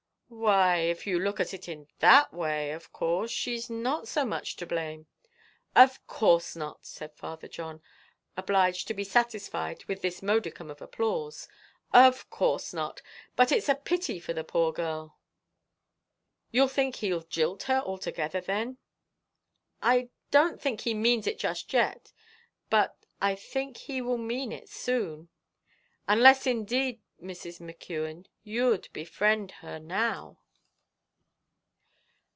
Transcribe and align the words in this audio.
"Why, 0.33 0.77
if 0.77 1.05
you 1.05 1.19
look 1.19 1.41
at 1.41 1.53
it 1.53 1.67
in 1.67 1.89
that 1.99 2.33
way, 2.33 2.71
of 2.71 2.93
course, 2.93 3.29
she's 3.31 3.69
not 3.69 4.07
so 4.07 4.23
much 4.23 4.55
to 4.55 4.65
blame." 4.65 5.07
"Of 5.75 6.07
course 6.07 6.55
not," 6.55 6.85
said 6.85 7.13
Father 7.13 7.49
John, 7.49 7.81
obliged 8.37 8.87
to 8.87 8.93
be 8.93 9.03
satisfied 9.03 9.83
with 9.85 10.01
this 10.01 10.21
modicum 10.23 10.71
of 10.71 10.81
applause; 10.81 11.49
"of 11.93 12.29
course 12.29 12.73
not; 12.73 13.01
but 13.35 13.51
it's 13.51 13.67
a 13.67 13.75
pity 13.75 14.21
for 14.21 14.31
the 14.31 14.45
poor 14.45 14.71
girl." 14.71 15.19
"You 16.49 16.69
think 16.69 16.95
he'll 16.95 17.23
jilt 17.23 17.63
her 17.63 17.81
altogether, 17.81 18.39
then?" 18.39 18.77
"I 19.81 20.11
don't 20.31 20.61
think 20.61 20.79
he 20.81 20.93
means 20.93 21.27
it 21.27 21.43
yet; 21.73 22.13
but 22.69 22.97
I 23.19 23.35
think 23.35 23.75
he 23.75 24.01
will 24.01 24.17
mean 24.17 24.53
it 24.53 24.69
soon, 24.69 25.27
unless, 26.07 26.47
indeed, 26.47 27.01
Mrs. 27.21 27.59
McKeon, 27.61 28.25
you'd 28.43 28.89
befriend 28.93 29.51
her 29.61 29.77
now." 29.77 30.39